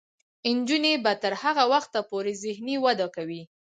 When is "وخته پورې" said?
1.73-2.31